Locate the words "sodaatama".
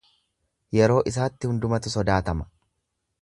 1.97-2.51